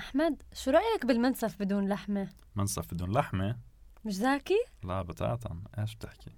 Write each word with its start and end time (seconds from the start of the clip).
أحمد 0.00 0.42
شو 0.52 0.70
رأيك 0.70 1.06
بالمنسف 1.06 1.58
بدون 1.60 1.88
لحمة؟ 1.88 2.28
منسف 2.56 2.94
بدون 2.94 3.12
لحمة؟ 3.12 3.56
مش 4.04 4.14
ذكي؟ 4.14 4.58
لا 4.84 5.02
بتاتا 5.02 5.62
إيش 5.78 5.94
بتحكي؟ 5.94 6.30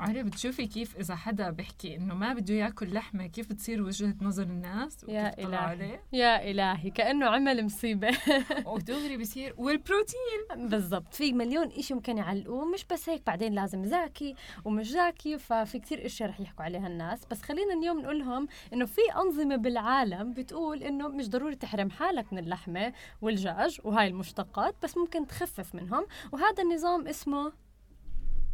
عارف 0.00 0.26
بتشوفي 0.26 0.66
كيف 0.66 0.96
إذا 0.96 1.14
حدا 1.14 1.50
بيحكي 1.50 1.96
إنه 1.96 2.14
ما 2.14 2.32
بده 2.32 2.54
ياكل 2.54 2.94
لحمة 2.94 3.26
كيف 3.26 3.48
بتصير 3.48 3.82
وجهة 3.82 4.14
نظر 4.22 4.42
الناس 4.42 5.04
يا 5.08 5.38
إلهي. 5.38 6.00
يا 6.12 6.50
إلهي 6.50 6.90
كأنه 6.90 7.26
عمل 7.26 7.64
مصيبة. 7.64 8.08
ودغري 8.66 9.16
بصير 9.16 9.54
والبروتين. 9.58 10.68
بالضبط. 10.68 11.14
في 11.14 11.32
مليون 11.32 11.66
إشي 11.66 11.94
ممكن 11.94 12.18
يعلقوه 12.18 12.64
مش 12.64 12.84
بس 12.84 13.08
هيك 13.08 13.22
بعدين 13.26 13.52
لازم 13.52 13.84
زاكي 13.84 14.34
ومش 14.64 14.88
زاكي 14.90 15.38
ففي 15.38 15.78
كتير 15.78 16.06
اشياء 16.06 16.28
رح 16.28 16.40
يحكوا 16.40 16.64
عليها 16.64 16.86
الناس. 16.86 17.20
بس 17.30 17.42
خلينا 17.42 17.74
اليوم 17.74 18.00
نقول 18.00 18.18
لهم 18.18 18.48
إنه 18.72 18.84
في 18.86 19.00
أنظمة 19.16 19.56
بالعالم 19.56 20.32
بتقول 20.32 20.82
إنه 20.82 21.08
مش 21.08 21.28
ضروري 21.28 21.54
تحرم 21.56 21.90
حالك 21.90 22.32
من 22.32 22.38
اللحمة 22.38 22.92
والدجاج 23.22 23.80
وهاي 23.84 24.08
المشتقات 24.08 24.74
بس 24.82 24.96
ممكن 24.96 25.26
تخفف 25.26 25.74
منهم. 25.74 26.06
وهذا 26.32 26.62
النظام 26.62 27.06
اسمه 27.08 27.52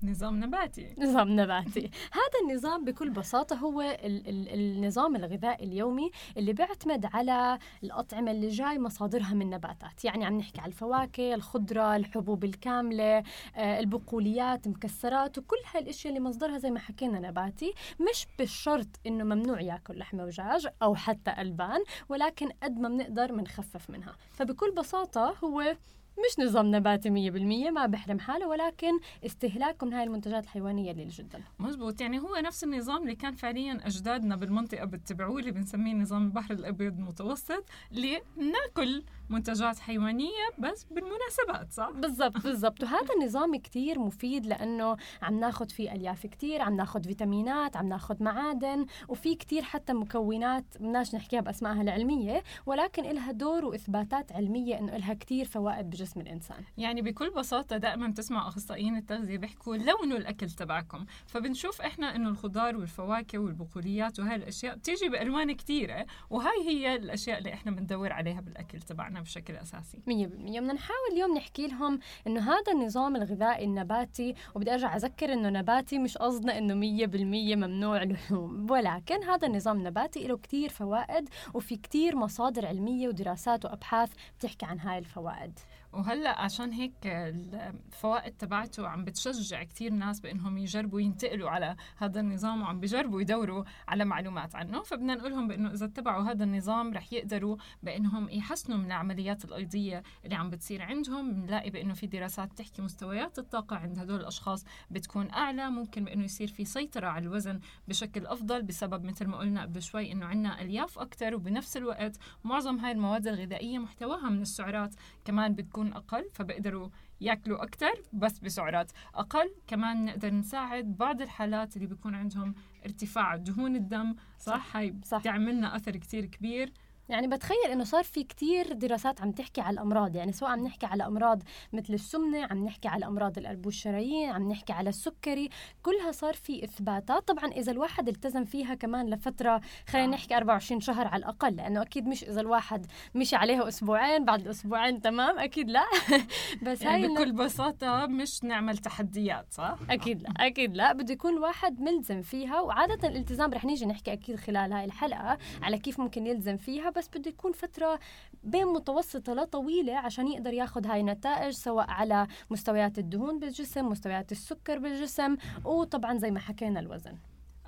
نظام 0.04 0.44
نباتي. 0.44 0.94
نظام 0.98 1.40
نباتي. 1.40 1.90
هذا 2.18 2.48
النظام 2.48 2.84
بكل 2.84 3.10
بساطة 3.10 3.56
هو 3.56 3.80
ال 3.80 4.28
ال 4.28 4.48
النظام 4.48 5.16
الغذائي 5.16 5.64
اليومي 5.64 6.10
اللي 6.36 6.52
بيعتمد 6.52 7.06
على 7.06 7.58
الأطعمة 7.84 8.30
اللي 8.30 8.48
جاي 8.48 8.78
مصادرها 8.78 9.34
من 9.34 9.50
نباتات. 9.50 10.04
يعني 10.04 10.24
عم 10.24 10.38
نحكي 10.38 10.60
على 10.60 10.68
الفواكه 10.68 11.34
الخضرة 11.34 11.96
الحبوب 11.96 12.44
الكاملة 12.44 13.22
آه 13.56 13.80
البقوليات 13.80 14.68
مكسرات 14.68 15.38
وكل 15.38 15.56
هاي 15.74 15.82
الأشياء 15.82 16.14
اللي 16.14 16.28
مصدرها 16.28 16.58
زي 16.58 16.70
ما 16.70 16.78
حكينا 16.78 17.20
نباتي. 17.20 17.74
مش 18.10 18.26
بالشرط 18.38 19.00
إنه 19.06 19.24
ممنوع 19.24 19.60
ياكل 19.60 19.98
لحمة 19.98 20.24
ودجاج 20.24 20.68
أو 20.82 20.94
حتى 20.94 21.34
ألبان 21.38 21.84
ولكن 22.08 22.48
قد 22.62 22.78
ما 22.78 22.88
بنقدر 22.88 23.32
بنخفف 23.32 23.90
منها. 23.90 24.16
فبكل 24.32 24.70
بساطة 24.70 25.34
هو 25.44 25.76
مش 26.18 26.44
نظام 26.44 26.74
نباتي 26.76 27.30
100% 27.30 27.70
ما 27.70 27.86
بحرم 27.86 28.18
حاله 28.18 28.48
ولكن 28.48 28.92
استهلاكه 29.26 29.86
من 29.86 29.92
هاي 29.94 30.04
المنتجات 30.04 30.44
الحيوانية 30.44 30.92
قليل 30.92 31.08
جدا. 31.08 31.40
مزبوط. 31.58 32.00
يعني 32.00 32.18
هو 32.20 32.36
نفس 32.36 32.64
النظام 32.64 33.02
اللي 33.02 33.14
كان 33.16 33.34
فعليا 33.34 33.80
أجدادنا 33.86 34.36
بالمنطقة 34.36 34.84
بتبعوه 34.84 35.38
اللي 35.40 35.50
بنسميه 35.50 35.94
نظام 35.94 36.24
البحر 36.26 36.54
الأبيض 36.54 36.98
المتوسط 36.98 37.64
اللي 37.92 38.22
ناكل 38.36 39.02
منتجات 39.30 39.78
حيوانية 39.78 40.44
بس 40.58 40.84
بالمناسبات 40.84 41.72
صح؟ 41.72 41.90
بالضبط 41.90 42.42
بالضبط. 42.46 42.82
وهذا 42.82 43.14
النظام 43.20 43.56
كتير 43.56 43.98
مفيد 43.98 44.46
لأنه 44.46 44.96
عم 45.22 45.40
ناخذ 45.40 45.68
فيه 45.68 45.92
ألياف 45.92 46.26
كتير 46.26 46.62
عم 46.62 46.76
ناخذ 46.76 47.04
فيتامينات 47.04 47.76
عم 47.76 47.88
ناخذ 47.88 48.22
معادن 48.22 48.86
وفي 49.08 49.34
كتير 49.34 49.62
حتى 49.62 49.92
مكونات 49.92 50.64
بدناش 50.80 51.14
نحكيها 51.14 51.40
بأسمائها 51.40 51.82
العلمية 51.82 52.42
ولكن 52.66 53.02
لها 53.02 53.32
دور 53.32 53.64
وإثباتات 53.64 54.32
علمية 54.32 54.78
إنه 54.78 54.96
لها 54.96 55.14
كتير 55.14 55.44
فوائد 55.44 55.90
جسم 55.90 56.20
الإنسان. 56.20 56.64
يعني 56.78 57.02
بكل 57.02 57.30
بساطة 57.30 57.76
دائما 57.76 58.08
بتسمع 58.08 58.48
أخصائيين 58.48 58.96
التغذية 58.96 59.38
بيحكوا 59.38 59.76
لونوا 59.76 60.18
الأكل 60.18 60.50
تبعكم. 60.50 61.04
فبنشوف 61.26 61.80
إحنا 61.80 62.16
إنه 62.16 62.28
الخضار 62.28 62.76
والفواكه 62.76 63.38
والبقوليات 63.38 64.20
وهي 64.20 64.34
الأشياء 64.34 64.76
بتيجي 64.76 65.08
بألوان 65.08 65.52
كثيره 65.52 66.06
وهي 66.30 66.68
هي 66.68 66.94
الأشياء 66.96 67.38
اللي 67.38 67.52
إحنا 67.52 67.70
بندور 67.70 68.12
عليها 68.12 68.40
بالأكل 68.40 68.80
تبعنا. 68.80 69.13
بشكل 69.20 69.56
أساسي. 69.56 69.98
100% 69.98 70.00
بدنا 70.06 70.72
نحاول 70.72 70.98
اليوم 71.12 71.36
نحكي 71.36 71.66
لهم 71.66 71.98
إنه 72.26 72.40
هذا 72.52 72.72
النظام 72.72 73.16
الغذائي 73.16 73.64
النباتي 73.64 74.34
وبدي 74.54 74.72
أرجع 74.72 74.96
أذكر 74.96 75.32
إنه 75.32 75.48
نباتي 75.48 75.98
مش 75.98 76.18
قصدنا 76.18 76.58
إنه 76.58 76.74
100% 76.74 77.56
ممنوع 77.56 78.02
لحوم 78.02 78.70
ولكن 78.70 79.24
هذا 79.24 79.46
النظام 79.46 79.76
النباتي 79.76 80.26
له 80.26 80.36
كثير 80.36 80.68
فوائد 80.68 81.28
وفي 81.54 81.76
كثير 81.76 82.16
مصادر 82.16 82.66
علمية 82.66 83.08
ودراسات 83.08 83.64
وأبحاث 83.64 84.10
بتحكي 84.38 84.66
عن 84.66 84.80
هاي 84.80 84.98
الفوائد. 84.98 85.58
وهلأ 85.94 86.40
عشان 86.40 86.72
هيك 86.72 86.94
الفوائد 87.06 88.32
تبعته 88.32 88.88
عم 88.88 89.04
بتشجع 89.04 89.62
كثير 89.62 89.92
ناس 89.92 90.20
بإنهم 90.20 90.58
يجربوا 90.58 91.00
ينتقلوا 91.00 91.50
على 91.50 91.76
هذا 91.96 92.20
النظام 92.20 92.62
وعم 92.62 92.80
بيجربوا 92.80 93.20
يدوروا 93.20 93.64
على 93.88 94.04
معلومات 94.04 94.54
عنه. 94.54 94.82
فبدنا 94.82 95.14
نقول 95.14 95.30
لهم 95.30 95.48
بإنه 95.48 95.72
إذا 95.72 95.84
اتبعوا 95.84 96.22
هذا 96.22 96.44
النظام 96.44 96.92
رح 96.92 97.12
يقدروا 97.12 97.56
بإنهم 97.82 98.28
يحسنوا 98.28 98.78
من 98.78 98.86
العمليات 98.86 99.44
الايضيه 99.44 100.02
اللي 100.24 100.34
عم 100.34 100.50
بتصير 100.50 100.82
عندهم. 100.82 101.32
بنلاقي 101.32 101.70
بإنه 101.70 101.94
في 101.94 102.06
دراسات 102.06 102.52
تحكي 102.58 102.82
مستويات 102.82 103.38
الطاقة 103.38 103.76
عند 103.76 103.98
هدول 103.98 104.20
الأشخاص 104.20 104.64
بتكون 104.90 105.30
أعلى. 105.30 105.70
ممكن 105.70 106.04
بإنه 106.04 106.24
يصير 106.24 106.48
في 106.48 106.64
سيطرة 106.64 107.06
على 107.06 107.22
الوزن 107.26 107.60
بشكل 107.88 108.26
أفضل 108.26 108.62
بسبب 108.62 109.04
مثل 109.04 109.26
ما 109.26 109.36
قلنا 109.36 109.62
قبل 109.62 109.82
شوي 109.82 110.12
إنه 110.12 110.26
عندنا 110.26 110.62
ألياف 110.62 110.98
أكثر 110.98 111.34
وبنفس 111.34 111.76
الوقت 111.76 112.16
معظم 112.44 112.78
هاي 112.78 112.92
المواد 112.92 113.28
الغذائية 113.28 113.78
محتواها 113.78 114.30
من 114.30 114.42
السعرات 114.42 114.94
كمان 115.24 115.54
بتكون 115.54 115.83
بتكون 115.84 115.92
أقل 115.92 116.30
فبيقدروا 116.30 116.88
ياكلوا 117.20 117.62
أكثر 117.62 118.02
بس 118.12 118.38
بسعرات 118.38 118.92
أقل. 119.14 119.54
كمان 119.66 120.04
نقدر 120.04 120.30
نساعد 120.30 120.96
بعض 120.96 121.20
الحالات 121.20 121.76
اللي 121.76 121.86
بيكون 121.86 122.14
عندهم 122.14 122.54
ارتفاع 122.84 123.36
دهون 123.36 123.76
الدم 123.76 124.14
صح؟ 124.38 124.76
هاي 124.76 124.90
بتعملنا 124.90 125.76
أثر 125.76 125.96
كتير 125.96 126.24
كبير. 126.26 126.72
يعني 127.08 127.26
بتخيل 127.26 127.66
إنه 127.72 127.84
صار 127.84 128.04
في 128.04 128.24
كتير 128.24 128.72
دراسات 128.72 129.20
عم 129.20 129.32
تحكي 129.32 129.60
على 129.60 129.74
الأمراض 129.74 130.16
يعني 130.16 130.32
سواء 130.32 130.50
عم 130.50 130.64
نحكي 130.64 130.86
على 130.86 131.06
أمراض 131.06 131.42
مثل 131.72 131.94
السمنة 131.94 132.48
عم 132.50 132.64
نحكي 132.64 132.88
على 132.88 133.06
أمراض 133.06 133.38
القلب 133.38 133.66
والشرايين 133.66 134.30
عم 134.30 134.48
نحكي 134.48 134.72
على 134.72 134.88
السكري 134.88 135.48
كلها 135.82 136.12
صار 136.12 136.34
في 136.34 136.64
إثباتات. 136.64 137.28
طبعا 137.28 137.52
إذا 137.52 137.72
الواحد 137.72 138.08
التزم 138.08 138.44
فيها 138.44 138.74
كمان 138.74 139.10
لفترة 139.10 139.60
خلينا 139.88 140.06
نحكي 140.06 140.36
24 140.36 140.80
شهر 140.80 141.06
على 141.06 141.20
الأقل 141.20 141.56
لأنه 141.56 141.82
أكيد 141.82 142.06
مش 142.06 142.24
إذا 142.24 142.40
الواحد 142.40 142.86
مشي 143.14 143.36
عليها 143.36 143.68
أسبوعين 143.68 144.24
بعد 144.24 144.40
الأسبوعين 144.40 145.00
تمام 145.00 145.38
أكيد 145.38 145.70
لا. 145.70 145.84
بس 146.66 146.82
يعني 146.82 147.06
هاي 147.06 147.14
بكل 147.14 147.32
بساطة 147.32 148.06
مش 148.06 148.44
نعمل 148.44 148.78
تحديات 148.78 149.46
صح؟ 149.50 149.78
أكيد 149.90 150.22
لا 150.22 150.30
أكيد 150.36 150.74
لا. 150.74 150.92
بده 150.92 151.12
يكون 151.12 151.32
الواحد 151.32 151.80
ملزم 151.80 152.22
فيها 152.22 152.60
وعادة 152.60 153.08
الالتزام 153.08 153.52
رح 153.52 153.64
نيجي 153.64 153.86
نحكي 153.86 154.12
أكيد 154.12 154.36
خلال 154.36 154.72
هاي 154.72 154.84
الحلقة 154.84 155.38
على 155.62 155.78
كيف 155.78 156.00
ممكن 156.00 156.26
يلزم 156.26 156.56
فيها. 156.56 156.93
بس 156.96 157.08
بده 157.08 157.28
يكون 157.30 157.52
فترة 157.52 158.00
بين 158.44 158.66
متوسطة 158.66 159.34
لطويلة 159.34 159.96
عشان 159.96 160.28
يقدر 160.28 160.52
ياخذ 160.52 160.86
هاي 160.86 161.00
النتائج 161.00 161.52
سواء 161.52 161.90
على 161.90 162.26
مستويات 162.50 162.98
الدهون 162.98 163.38
بالجسم 163.38 163.88
مستويات 163.88 164.32
السكر 164.32 164.78
بالجسم 164.78 165.36
وطبعا 165.64 166.18
زي 166.18 166.30
ما 166.30 166.40
حكينا 166.40 166.80
الوزن. 166.80 167.16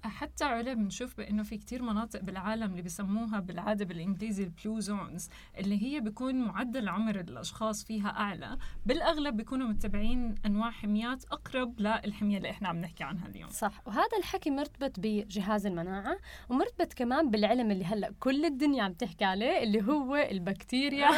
حتى 0.09 0.45
علا 0.45 0.75
بنشوف 0.75 1.17
بإنه 1.17 1.43
في 1.43 1.59
كتير 1.59 1.83
مناطق 1.83 2.21
بالعالم 2.21 2.71
اللي 2.71 2.83
بيسموها 2.83 3.41
بالعادة 3.41 3.85
بالإنجليزي 3.85 4.45
البلو 4.45 4.81
زونز 4.81 5.29
اللي 5.59 5.83
هي 5.83 6.01
بيكون 6.01 6.35
معدل 6.35 6.89
عمر 6.89 7.21
الأشخاص 7.21 7.85
فيها 7.85 8.09
أعلى. 8.09 8.59
بالأغلب 8.87 9.37
بيكونوا 9.37 9.69
متبعين 9.69 10.35
أنواع 10.47 10.71
حميات 10.71 11.25
أقرب 11.25 11.81
للحمية 11.81 12.37
اللي 12.37 12.51
إحنا 12.51 12.69
عم 12.69 12.77
نحكي 12.77 13.05
عنها 13.05 13.29
اليوم. 13.29 13.51
صح 13.51 13.83
وهذا 13.87 14.17
الحكي 14.19 14.51
مرتبط 14.51 14.93
بجهاز 14.99 15.67
المناعة 15.67 16.19
ومرتبط 16.49 16.93
كمان 16.93 17.31
بالعلم 17.31 17.71
اللي 17.71 17.85
هلأ 17.85 18.15
كل 18.21 18.45
الدنيا 18.45 18.83
عم 18.83 18.93
تحكي 18.93 19.25
عليه 19.25 19.63
اللي 19.63 19.83
هو 19.83 20.17
البكتيريا. 20.17 21.09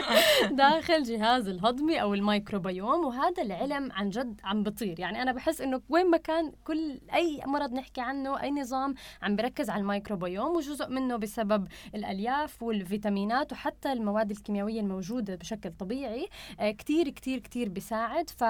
داخل 0.50 1.02
جهاز 1.02 1.48
الهضمي 1.48 2.02
أو 2.02 2.14
الميكروبيوم 2.14 3.04
وهذا 3.04 3.42
العلم 3.42 3.92
عن 3.92 4.10
جد 4.10 4.40
عم 4.44 4.62
بطير. 4.62 5.00
يعني 5.00 5.22
أنا 5.22 5.32
بحس 5.32 5.60
إنه 5.60 5.82
وين 5.88 6.10
ما 6.10 6.16
كان 6.16 6.52
كل 6.64 7.00
أي 7.14 7.40
مرض 7.46 7.72
نحكي 7.72 8.00
عنه 8.00 8.23
انه 8.24 8.42
أي 8.42 8.50
نظام 8.50 8.94
عم 9.22 9.36
بركز 9.36 9.70
على 9.70 9.80
الميكروبيوم 9.80 10.56
وجزء 10.56 10.88
منه 10.88 11.16
بسبب 11.16 11.68
الألياف 11.94 12.62
والفيتامينات 12.62 13.52
وحتى 13.52 13.92
المواد 13.92 14.30
الكيميائية 14.30 14.80
الموجودة 14.80 15.34
بشكل 15.34 15.70
طبيعي 15.70 16.28
آه، 16.60 16.70
كتير 16.70 17.08
كتير 17.08 17.38
كتير 17.38 17.68
بيساعد. 17.68 18.30
ف 18.30 18.44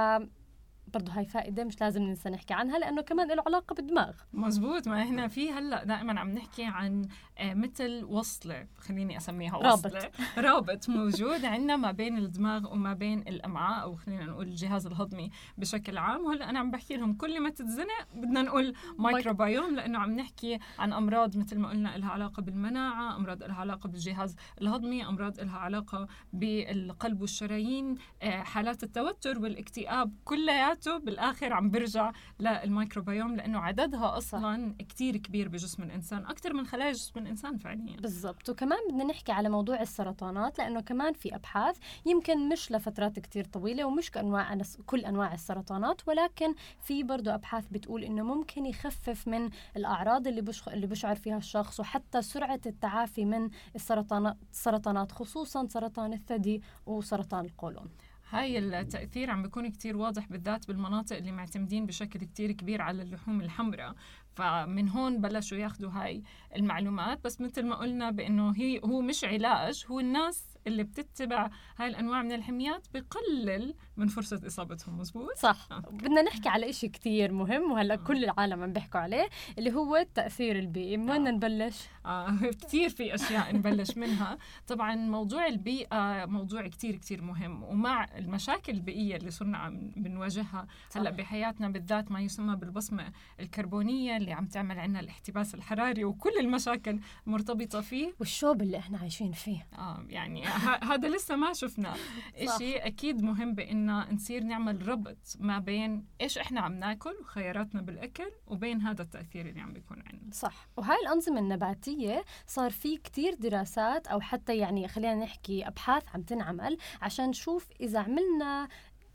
برضه 0.94 1.12
هاي 1.12 1.24
فائدة 1.24 1.64
مش 1.64 1.80
لازم 1.80 2.02
ننسى 2.02 2.30
نحكي 2.30 2.54
عنها 2.54 2.78
لأنه 2.78 3.02
كمان 3.02 3.28
له 3.28 3.42
علاقة 3.46 3.74
بالدماغ. 3.74 4.12
مزبوط 4.32 4.88
ما 4.88 5.02
إحنا 5.02 5.28
في 5.28 5.50
هلأ 5.52 5.84
دائما 5.84 6.20
عم 6.20 6.30
نحكي 6.30 6.64
عن 6.64 7.08
آه، 7.38 7.54
مثل 7.54 8.04
وصلة 8.04 8.66
خليني 8.78 9.16
أسميها 9.16 9.56
وصلة. 9.56 9.92
رابط 9.92 10.12
رابط 10.46 10.88
موجود 10.88 11.44
عندنا 11.44 11.76
ما 11.76 11.92
بين 11.92 12.18
الدماغ 12.18 12.72
وما 12.72 12.92
بين 12.94 13.18
الأمعاء 13.18 13.82
أو 13.82 13.94
خلينا 13.96 14.24
نقول 14.24 14.46
الجهاز 14.48 14.86
الهضمي 14.86 15.30
بشكل 15.58 15.98
عام. 15.98 16.24
وهلأ 16.24 16.50
أنا 16.50 16.58
عم 16.58 16.70
بحكي 16.70 16.96
لهم 16.96 17.12
كل 17.14 17.40
ما 17.40 17.50
تتزنق 17.50 18.08
بدنا 18.14 18.42
نقول 18.42 18.74
مايكروبيوم 18.98 19.74
لأنه 19.74 19.98
عم 19.98 20.10
نحكي 20.16 20.58
عن 20.78 20.92
أمراض 20.92 21.36
مثل 21.36 21.58
ما 21.58 21.68
قلنا 21.68 21.98
لها 21.98 22.10
علاقة 22.10 22.42
بالمناعة 22.42 23.16
أمراض 23.16 23.42
لها 23.42 23.56
علاقة 23.56 23.88
بالجهاز 23.88 24.36
الهضمي 24.62 25.06
أمراض 25.06 25.40
لها 25.40 25.58
علاقة 25.58 26.08
بالقلب 26.32 27.20
والشرايين 27.20 27.94
آه، 28.22 28.42
حالات 28.42 28.82
التوتر 28.82 29.38
والاكتئاب 29.38 30.12
كليات 30.24 30.83
تبعته 30.84 31.04
بالآخر 31.04 31.52
عم 31.52 31.70
برجع 31.70 32.12
للميكروبيوم 32.40 33.36
لأنه 33.36 33.58
عددها 33.58 34.18
أصلا 34.18 34.74
كتير 34.78 35.16
كبير 35.16 35.48
بجسم 35.48 35.82
الإنسان 35.82 36.26
أكثر 36.26 36.52
من 36.52 36.66
خلايا 36.66 36.92
جسم 36.92 37.18
الإنسان 37.20 37.58
فعليا. 37.58 37.96
بالضبط. 37.96 38.48
وكمان 38.48 38.78
بدنا 38.88 39.04
نحكي 39.04 39.32
على 39.32 39.48
موضوع 39.48 39.80
السرطانات 39.80 40.58
لأنه 40.58 40.80
كمان 40.80 41.12
في 41.12 41.34
أبحاث 41.34 41.78
يمكن 42.06 42.48
مش 42.48 42.72
لفترات 42.72 43.18
كتير 43.18 43.44
طويلة 43.44 43.84
ومش 43.84 44.10
كأنواع 44.10 44.58
كل 44.86 45.00
أنواع 45.00 45.34
السرطانات 45.34 46.08
ولكن 46.08 46.54
في 46.82 47.02
برضه 47.02 47.34
أبحاث 47.34 47.64
بتقول 47.70 48.04
إنه 48.04 48.22
ممكن 48.22 48.66
يخفف 48.66 49.28
من 49.28 49.50
الأعراض 49.76 50.26
اللي 50.28 50.42
بش... 50.42 50.68
اللي 50.68 50.86
بشعر 50.86 51.14
فيها 51.14 51.36
الشخص 51.36 51.80
وحتى 51.80 52.22
سرعة 52.22 52.60
التعافي 52.66 53.24
من 53.24 53.50
السرطانات 53.74 54.36
السرطانات 54.52 55.12
خصوصا 55.12 55.66
سرطان 55.66 56.12
الثدي 56.12 56.62
وسرطان 56.86 57.44
القولون. 57.44 57.90
هاي 58.34 58.58
التأثير 58.58 59.30
عم 59.30 59.42
بيكون 59.42 59.70
كتير 59.70 59.96
واضح 59.96 60.28
بالذات 60.28 60.68
بالمناطق 60.68 61.16
اللي 61.16 61.32
معتمدين 61.32 61.86
بشكل 61.86 62.20
كتير 62.24 62.52
كبير 62.52 62.82
على 62.82 63.02
اللحوم 63.02 63.40
الحمراء. 63.40 63.94
فمن 64.36 64.88
هون 64.88 65.20
بلشوا 65.20 65.58
ياخذوا 65.58 65.90
هاي 65.90 66.22
المعلومات. 66.56 67.24
بس 67.24 67.40
مثل 67.40 67.66
ما 67.66 67.74
قلنا 67.74 68.10
بأنه 68.10 68.50
هي 68.56 68.80
هو 68.84 69.00
مش 69.00 69.24
علاج 69.24 69.84
هو 69.90 70.00
الناس 70.00 70.54
اللي 70.66 70.82
بتتبع 70.82 71.50
هاي 71.76 71.88
الأنواع 71.88 72.22
من 72.22 72.32
الحميات 72.32 72.86
بقلل 72.94 73.74
من 73.96 74.06
فرصة 74.06 74.40
إصابتهم 74.46 74.98
مزبوط؟ 74.98 75.36
صح. 75.36 75.68
آه. 75.70 75.78
بدنا 75.78 76.22
نحكي 76.22 76.48
على 76.48 76.70
إشي 76.70 76.88
كتير 76.88 77.32
مهم 77.32 77.72
وهلأ 77.72 77.94
آه. 77.94 77.96
كل 77.96 78.24
العالم 78.24 78.62
عم 78.62 78.72
بيحكوا 78.72 79.00
عليه 79.00 79.28
اللي 79.58 79.72
هو 79.72 79.96
التاثير 79.96 80.58
البيئي 80.58 80.96
من 80.96 81.10
وين 81.10 81.26
آه. 81.26 81.30
نبلش؟ 81.30 81.88
آه 82.06 82.36
كثير 82.62 82.88
في 82.88 83.14
أشياء 83.14 83.54
نبلش 83.56 83.96
منها. 83.96 84.38
طبعا 84.66 84.94
موضوع 84.94 85.46
البيئة 85.46 86.26
موضوع 86.26 86.66
كتير 86.66 86.96
كتير 86.96 87.22
مهم. 87.22 87.62
ومع 87.62 88.08
المشاكل 88.18 88.72
البيئية 88.72 89.16
اللي 89.16 89.30
صرنا 89.30 89.58
عم 89.58 89.90
بنواجهها 89.96 90.66
هلأ 90.96 91.10
بحياتنا 91.10 91.68
بالذات 91.68 92.10
ما 92.10 92.20
يسمى 92.20 92.56
بالبصمة 92.56 93.12
الكربونية 93.40 94.16
اللي 94.24 94.34
عم 94.34 94.46
تعمل 94.46 94.78
عنا 94.78 95.00
الاحتباس 95.00 95.54
الحراري 95.54 96.04
وكل 96.04 96.32
المشاكل 96.40 97.00
مرتبطة 97.26 97.80
فيه. 97.80 98.14
والشوب 98.20 98.62
اللي 98.62 98.78
إحنا 98.78 98.98
عايشين 98.98 99.32
فيه. 99.32 99.66
آه 99.78 100.04
يعني 100.08 100.44
هذا 100.90 101.08
لسه 101.08 101.36
ما 101.36 101.52
شفنا. 101.52 101.94
شيء 102.58 102.86
أكيد 102.86 103.22
مهم 103.22 103.54
بان 103.54 104.14
نصير 104.14 104.42
نعمل 104.44 104.88
ربط 104.88 105.36
ما 105.38 105.58
بين 105.58 106.06
إيش 106.20 106.38
إحنا 106.38 106.60
عم 106.60 106.72
ناكل 106.72 107.14
وخياراتنا 107.20 107.82
بالأكل 107.82 108.30
وبين 108.46 108.80
هذا 108.80 109.02
التأثير 109.02 109.48
اللي 109.48 109.60
عم 109.60 109.72
بيكون 109.72 110.02
عندنا 110.06 110.32
صح. 110.32 110.68
وهاي 110.76 110.96
الأنظمة 111.02 111.40
النباتية 111.40 112.24
صار 112.46 112.70
في 112.70 112.96
كتير 112.96 113.34
دراسات 113.34 114.06
أو 114.06 114.20
حتى 114.20 114.56
يعني 114.56 114.88
خلينا 114.88 115.14
نحكي 115.14 115.68
أبحاث 115.68 116.02
عم 116.14 116.22
تنعمل 116.22 116.76
عشان 117.02 117.28
نشوف 117.28 117.70
إذا 117.80 117.98
عملنا 117.98 118.68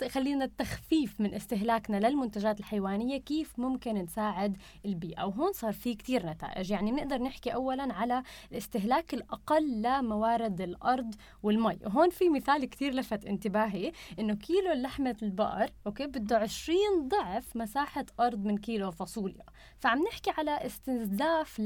خلينا 0.07 0.45
التخفيف 0.45 1.21
من 1.21 1.33
استهلاكنا 1.33 2.07
للمنتجات 2.07 2.59
الحيوانية 2.59 3.17
كيف 3.17 3.59
ممكن 3.59 3.95
نساعد 3.95 4.57
البيئة. 4.85 5.23
وهون 5.23 5.51
صار 5.51 5.73
في 5.73 5.95
كتير 5.95 6.25
نتائج. 6.25 6.71
يعني 6.71 6.91
بنقدر 6.91 7.17
نحكي 7.21 7.53
أولا 7.53 7.93
على 7.93 8.23
الاستهلاك 8.51 9.13
الأقل 9.13 9.81
لموارد 9.81 10.61
الأرض 10.61 11.15
والمي. 11.43 11.79
وهون 11.85 12.09
في 12.09 12.29
مثال 12.29 12.65
كتير 12.65 12.93
لفت 12.93 13.25
انتباهي 13.25 13.91
إنه 14.19 14.35
كيلو 14.35 14.73
لحمة 14.73 15.15
البقر 15.23 15.69
أوكي 15.87 16.07
بده 16.07 16.37
20 16.37 17.07
ضعف 17.07 17.55
مساحة 17.55 18.05
أرض 18.19 18.45
من 18.45 18.57
كيلو 18.57 18.91
فاصوليا. 18.91 19.43
فعم 19.79 20.03
نحكي 20.03 20.31
على 20.37 20.51
استنزاف 20.51 21.59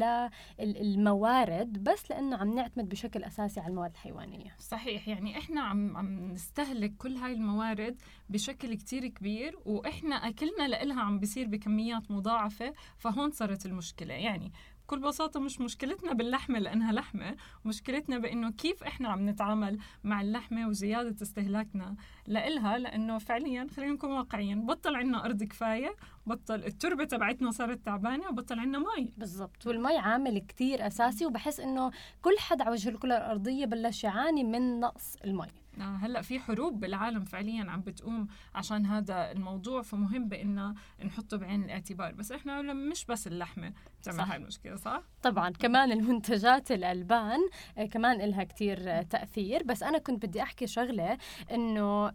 للموارد 0.59 1.83
بس 1.83 2.12
لأنه 2.12 2.38
عم 2.38 2.56
نعتمد 2.56 2.89
بشكل 2.89 3.24
أساسي 3.24 3.59
على 3.59 3.69
المواد 3.69 3.91
الحيوانية. 3.91 4.56
صحيح. 4.59 5.07
يعني 5.07 5.38
إحنا 5.38 5.62
عم, 5.62 5.97
عم 5.97 6.31
نستهلك 6.31 6.94
كل 6.97 7.15
هاي 7.15 7.33
الموارد 7.33 8.01
بشكل 8.30 8.74
كتير 8.74 9.08
كبير 9.08 9.60
وإحنا 9.66 10.16
أكلنا 10.16 10.68
لإلها 10.68 11.02
عم 11.02 11.20
بيصير 11.20 11.48
بكميات 11.48 12.12
مضاعفة 12.12 12.74
فهون 12.98 13.31
صارت 13.31 13.66
المشكلة. 13.66 14.14
يعني 14.14 14.52
بكل 14.84 15.00
بساطة 15.00 15.40
مش 15.40 15.62
مشكلتنا 15.62 16.14
باللحمة 16.14 16.60
لأنها 16.60 16.92
لحمة 16.92 17.36
مشكلتنا 17.66 18.18
بأنه 18.18 18.52
كيف 18.52 18.84
إحنا 18.84 19.10
عم 19.10 19.30
نتعامل 19.30 19.80
مع 20.04 20.22
اللحمة 20.22 20.68
وزيادة 20.68 21.16
استهلاكنا 21.22 21.96
لإلها 22.28 22.78
لأنه 22.78 23.18
فعليا 23.18 23.68
خلينا 23.75 23.94
نكون 23.94 24.12
واقعيين 24.12 24.66
بطل 24.66 24.96
عنا 24.96 25.25
أرض 25.25 25.44
كفاية 25.44 25.96
بطل 26.25 26.56
التربة 26.56 27.04
تبعتنا 27.04 27.52
صارت 27.52 27.86
تعبانة 27.86 28.30
وبطل 28.30 28.60
عنا 28.60 28.80
مي. 28.80 29.14
بالضبط. 29.18 29.68
والمي 29.68 29.98
عامل 29.98 30.40
كتير 30.40 30.88
أساسي 30.88 31.25
وبحس 31.25 31.60
إنه 31.60 31.92
كل 32.22 32.36
حد 32.40 32.62
على 32.62 32.72
وجه 32.72 32.90
الكرة 32.90 33.18
الأرضية 33.18 33.66
بلش 33.66 34.04
يعاني 34.04 34.44
من 34.44 34.80
نقص 34.80 35.16
المي. 35.25 35.48
آه، 35.80 35.96
هلأ 36.02 36.22
في 36.22 36.40
حروب 36.40 36.80
بالعالم 36.80 37.24
فعليا 37.24 37.72
عم 37.72 37.81
بتقوم 37.81 38.28
عشان 38.56 38.86
هذا 38.86 39.31
الموضوع 39.31 39.81
فمهم 39.81 40.28
بان 40.28 40.75
نحطه 41.06 41.38
بعين 41.38 41.64
الاعتبار. 41.64 42.12
بس 42.14 42.31
إحنا 42.31 42.62
مش 42.62 43.06
بس 43.06 43.28
اللحمة 43.28 43.74
بتعمل 44.02 44.20
هاي 44.20 44.38
المشكلة 44.38 44.75
صح؟ 44.75 45.02
طبعا. 45.22 45.50
كمان 45.50 45.92
المنتجات 45.92 46.72
الألبان 46.72 47.40
آه، 47.78 47.86
كمان 47.86 48.18
لها 48.18 48.44
كتير 48.44 48.78
آه، 48.88 49.02
تأثير. 49.02 49.64
بس 49.64 49.84
أنا 49.84 49.98
كنت 49.98 50.25
بدي 50.25 50.42
أحكي 50.42 50.68
شغلة 50.68 51.18
إنه 51.52 52.12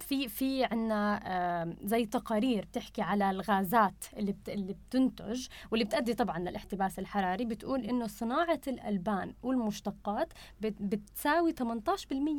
في 0.00 0.28
في 0.28 0.64
عندنا 0.64 1.76
زي 1.82 2.06
تقارير 2.06 2.64
بتحكي 2.64 3.02
على 3.02 3.30
الغازات 3.48 4.04
اللي 4.16 4.34
اللي 4.48 4.72
بتنتج 4.72 5.46
واللي 5.70 5.84
بتؤدي 5.84 6.14
طبعا 6.14 6.38
للاحتباس 6.38 6.98
الحراري 6.98 7.44
بتقول 7.44 7.84
إنه 7.84 8.06
صناعة 8.06 8.60
الألبان 8.68 9.34
والمشتقات 9.42 10.32
بتساوي 10.60 11.52
18% 11.52 11.62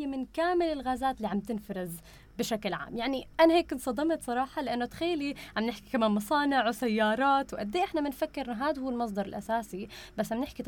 من 0.08 0.26
كامل 0.26 0.66
الغازات 0.66 1.18
اللي 1.18 1.28
عم 1.28 1.40
تنفرز 1.40 1.98
بشكل 2.40 2.74
عام. 2.74 2.98
يعني 2.98 3.28
أنا 3.40 3.54
هيك 3.54 3.74
انصدمت 3.74 4.24
صراحة 4.24 4.62
لأنه 4.62 4.86
تخيلي 4.86 5.36
عم 5.58 5.64
نحكي 5.64 5.90
كمان 5.92 6.12
مصانع 6.12 6.68
وسيارات 6.68 7.54
وقد 7.54 7.76
إيه 7.76 7.84
إحنا 7.84 8.02
بنفكر 8.02 8.52
إنه 8.52 8.70
هذا 8.70 8.82
هو 8.82 8.90
المصدر 8.90 9.26
الأساسي 9.26 9.88
بس 10.18 10.34
عم 10.34 10.42
نحكي 10.42 10.64
18% 10.64 10.68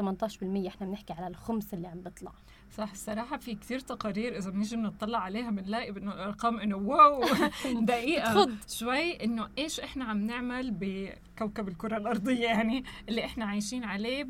إحنا 0.67 0.87
بنحكي 0.87 1.13
على 1.13 1.27
الخمس 1.27 1.73
اللي 1.73 1.87
عم 1.87 2.01
بيطلع. 2.01 2.31
صح 2.77 2.91
الصراحة 2.91 3.37
في 3.37 3.55
كثير 3.55 3.79
تقارير 3.79 4.37
إذا 4.37 4.49
بنيجي 4.49 4.75
بنطلع 4.75 5.19
عليها 5.19 5.51
بنلاقي 5.51 5.89
إنه 5.89 6.13
الأرقام 6.13 6.59
إنه 6.59 6.75
واو. 6.75 7.23
دقيقة 7.81 8.49
شوي 8.67 9.23
إنه 9.23 9.49
إيش 9.57 9.79
إحنا 9.79 10.05
عم 10.05 10.17
نعمل 10.17 10.71
بكوكب 11.45 11.67
الكرة 11.67 11.97
الأرضية 11.97 12.43
يعني 12.43 12.83
اللي 13.09 13.25
إحنا 13.25 13.45
عايشين 13.45 13.83
عليه 13.83 14.27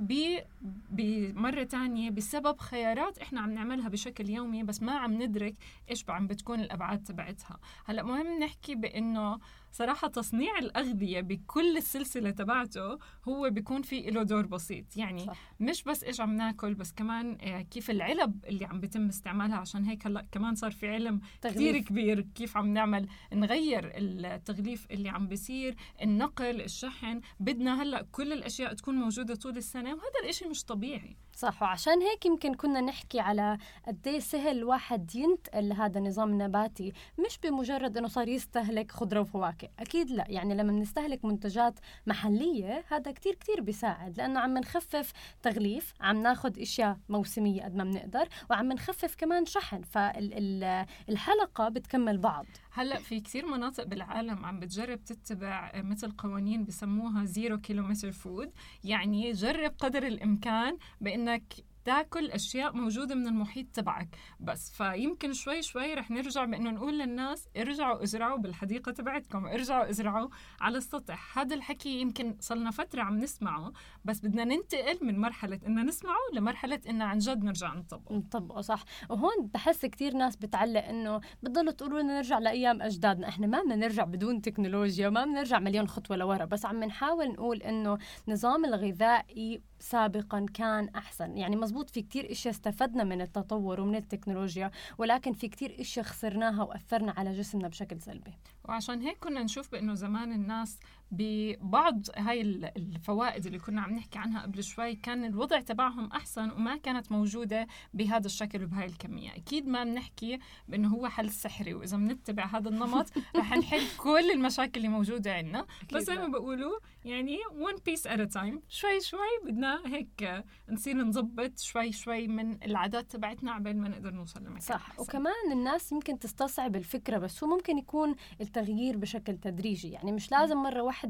بمرة 0.92 1.64
تانية 1.64 2.10
بسبب 2.10 2.60
خيارات 2.60 3.18
إحنا 3.18 3.42
عم 3.42 3.52
نعملها 3.54 3.90
بشكل 3.90 4.30
يومي 4.30 4.64
بس 4.64 4.82
ما 4.82 4.92
عم 4.92 5.24
ندرك 5.24 5.56
إيش 5.90 6.10
عم 6.10 6.28
بتكون 6.28 6.60
الأبعاد 6.60 7.04
تبعتها. 7.04 7.60
هلأ 7.86 8.04
مهم 8.04 8.40
نحكي 8.40 8.76
بإنه 8.76 9.40
صراحة 9.74 10.08
تصنيع 10.08 10.58
الأغذية 10.60 11.22
بكل 11.22 11.78
السلسلة 11.78 12.30
تبعته 12.32 13.00
هو 13.28 13.50
بيكون 13.50 13.82
في 13.82 14.02
له 14.02 14.24
دور 14.24 14.46
بسيط. 14.46 14.98
يعني 14.98 15.26
صح. 15.26 15.54
مش 15.60 15.84
بس 15.84 16.04
إيش 16.04 16.22
عم 16.22 16.36
ناكل 16.36 16.74
بس 16.74 16.92
كمان 16.94 17.38
آه، 17.42 17.62
كيف 17.62 17.90
العلب 17.90 18.46
اللي 18.48 18.66
عم 18.66 18.80
بيتم 18.80 19.08
استعمالها. 19.08 19.56
عشان 19.58 19.86
هيك 19.86 20.08
هلأ 20.08 20.26
كمان 20.32 20.56
صار 20.56 20.72
في 20.72 20.88
علم 20.90 21.22
كثير 21.42 21.78
كبير 21.78 22.22
كيف 22.36 22.58
عم 22.58 22.74
نعمل 22.74 23.08
نغير 23.34 23.92
التغليف 23.96 24.88
اللي 24.92 25.10
عم 25.10 25.28
بيصير 25.28 25.76
النقل 26.02 26.62
الشحن. 26.62 27.01
بدنا 27.40 27.82
هلأ 27.82 28.06
كل 28.12 28.34
الأشياء 28.34 28.74
تكون 28.74 28.96
موجودة 28.96 29.36
طول 29.36 29.58
السنة 29.58 29.90
وهذا 29.90 30.20
الإشي 30.24 30.48
مش 30.48 30.64
طبيعي. 30.64 31.16
صح 31.36 31.62
وعشان 31.62 32.02
هيك 32.02 32.26
يمكن 32.26 32.54
كنا 32.54 32.82
نحكي 32.82 33.20
على 33.20 33.58
قد 33.88 34.08
إيه 34.08 34.20
سهل 34.20 34.58
الواحد 34.58 35.16
ينتقل 35.16 35.70
لهذا 35.70 36.00
النظام 36.00 36.30
النباتي 36.30 36.94
مش 37.26 37.38
بمجرد 37.44 37.98
إنه 37.98 38.08
صار 38.08 38.28
يستهلك 38.28 38.92
خضرة 38.92 39.20
وفواكه 39.20 39.70
أكيد 39.80 40.12
لا. 40.12 40.26
يعني 40.28 40.56
لما 40.56 40.72
بنستهلك 40.72 41.26
منتجات 41.26 41.80
محلية 42.08 42.86
هذا 42.88 43.12
كتير 43.12 43.36
كتير 43.36 43.62
بيساعد 43.62 44.18
لأنه 44.18 44.40
عم 44.40 44.58
نخفف 44.58 45.12
تغليف 45.44 45.94
عم 46.02 46.22
ناخذ 46.22 46.62
أشياء 46.62 46.98
موسمية 47.10 47.64
قد 47.64 47.76
ما 47.76 47.84
بنقدر 47.84 48.28
وعم 48.50 48.72
نخفف 48.72 49.16
كمان 49.16 49.46
شحن 49.46 49.82
فالحلقه 49.82 51.70
بتكمل 51.70 52.18
بعض. 52.18 52.46
هلأ 52.72 53.00
في 53.00 53.20
كثير 53.20 53.46
مناطق 53.46 53.84
بالعالم 53.84 54.46
عم 54.46 54.60
بتجرب 54.60 55.04
تتبع 55.04 55.72
مثل 55.76 56.12
قوانين 56.12 56.66
بسموها 56.66 56.91
zero 57.26 57.58
kilometer 57.58 58.12
food 58.12 58.52
يعني 58.84 59.32
جرب 59.32 59.74
قدر 59.80 60.04
الإمكان 60.08 60.78
بإنك 61.02 61.54
تاكل 61.86 62.32
أشياء 62.32 62.76
موجودة 62.76 63.16
من 63.16 63.28
المحيط 63.28 63.68
تبعك. 63.74 64.10
بس 64.40 64.72
فيمكن 64.72 65.34
شوي 65.34 65.62
شوي 65.62 65.94
رح 65.94 66.12
نرجع 66.12 66.46
بأنه 66.46 66.72
نقول 66.72 67.00
للناس 67.00 67.48
ارجعوا 67.58 68.04
ازرعوا 68.04 68.38
بالحديقة 68.38 68.92
تبعتكم 68.92 69.46
ارجعوا 69.46 69.90
ازرعوا 69.90 70.30
على 70.62 70.78
السطح. 70.78 71.38
هذا 71.38 71.56
الحكي 71.56 72.02
يمكن 72.02 72.36
صلنا 72.40 72.72
فترة 72.72 73.02
عم 73.02 73.18
نسمعه 73.18 73.74
بس 74.06 74.20
بدنا 74.20 74.44
ننتقل 74.44 75.00
من 75.02 75.20
مرحلة 75.20 75.60
انه 75.68 75.84
نسمعه 75.84 76.16
لمرحلة 76.34 76.80
انه 76.90 77.06
عن 77.06 77.18
جد 77.18 77.44
نرجع 77.44 77.74
نطبقه. 77.74 78.16
نطبقه 78.16 78.62
صح. 78.62 78.84
وهون 79.10 79.50
بحس 79.54 79.86
كثير 79.86 80.14
ناس 80.14 80.36
بتعلق 80.36 80.86
إنه 80.86 81.22
بتضلوا 81.44 81.72
تقولوا 81.72 82.02
لنا 82.02 82.16
نرجع 82.16 82.40
لأيام 82.40 82.82
أجدادنا. 82.82 83.28
إحنا 83.28 83.48
ما 83.48 83.62
بدنا 83.62 83.76
نرجع 83.76 84.04
بدون 84.04 84.42
تكنولوجيا 84.42 85.10
ما 85.10 85.22
بدنا 85.22 85.34
نرجع 85.34 85.60
مليون 85.60 85.88
خطوة 85.88 86.18
لورا 86.18 86.46
بس 86.46 86.66
عم 86.66 86.84
نحاول 86.84 87.28
نقول 87.28 87.62
إنه 87.62 87.98
نظام 88.28 88.66
الغذائي 88.66 89.62
سابقا 89.80 90.46
كان 90.54 90.90
أحسن. 90.96 91.38
يعني 91.38 91.56
مزبوط 91.72 91.90
في 91.90 92.02
كتير 92.02 92.32
إشياء 92.32 92.54
استفدنا 92.54 93.04
من 93.04 93.22
التطور 93.22 93.82
ومن 93.82 93.96
التكنولوجيا 93.96 94.72
ولكن 94.98 95.34
في 95.34 95.48
كتير 95.48 95.76
إشياء 95.80 96.06
خسرناها 96.06 96.64
وأثرنا 96.64 97.12
على 97.12 97.34
جسمنا 97.34 97.68
بشكل 97.68 98.02
سلبي. 98.02 98.34
وعشان 98.70 99.02
هيك 99.02 99.18
كنا 99.20 99.44
نشوف 99.44 99.72
بأنه 99.72 99.94
زمان 99.94 100.32
الناس 100.34 100.80
ببعض 101.12 102.02
هاي 102.18 102.42
ال- 102.42 102.72
الفوائد 102.78 103.46
اللي 103.46 103.60
كنا 103.60 103.82
عم 103.82 103.94
نحكي 103.94 104.20
عنها 104.20 104.42
قبل 104.42 104.64
شوي 104.64 104.96
كان 104.96 105.26
الوضع 105.26 105.60
تبعهم 105.60 106.06
أحسن 106.12 106.52
وما 106.52 106.76
كانت 106.78 107.12
موجودة 107.12 107.68
بهذا 107.94 108.26
الشكل 108.26 108.64
وبهاي 108.64 108.86
الكمية. 108.86 109.32
أكيد 109.36 109.68
ما 109.68 109.84
بنحكي 109.84 110.40
بأنه 110.68 110.88
هو 110.88 111.08
حل 111.08 111.30
سحري 111.30 111.74
وإذا 111.74 111.98
بنتبع 111.98 112.46
هذا 112.46 112.70
النمط 112.70 113.12
رح 113.36 113.52
نحل 113.58 113.82
كل 113.98 114.32
المشاكل 114.32 114.78
اللي 114.78 114.88
موجودة 114.88 115.34
عندنا 115.34 115.66
بس 115.94 116.04
زي 116.04 116.16
ما 116.16 116.28
بقولوا 116.28 116.80
يعني 117.06 117.38
one 117.38 117.78
piece 117.78 118.04
at 118.04 118.20
a 118.30 118.34
time. 118.34 118.56
شوي 118.70 119.02
شوي 119.02 119.20
بدنا 119.46 119.82
هيك 119.86 120.44
نصير 120.70 120.98
نظبط 120.98 121.60
شوي 121.60 121.92
شوي 121.92 122.28
من 122.28 122.64
العادات 122.64 123.12
تبعتنا 123.12 123.52
عبال 123.52 123.78
ما 123.82 123.90
نقدر 123.90 124.12
نوصل 124.12 124.40
لمكان 124.44 124.60
صح. 124.60 124.76
أحسن. 124.90 125.02
وكمان 125.02 125.52
الناس 125.52 125.92
يمكن 125.92 126.20
تستصعب 126.20 126.76
الفكرة 126.76 127.18
بس 127.18 127.44
هو 127.44 127.50
ممكن 127.50 127.78
يكون 127.78 128.16
التغيير 128.42 128.98
بشكل 128.98 129.38
تدريجي. 129.38 129.90
يعني 129.92 130.12
مش 130.12 130.32
لازم 130.32 130.58
مرة 130.58 130.82
واحدة 130.82 131.01